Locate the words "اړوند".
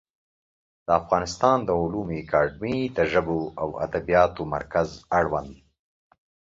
5.19-5.51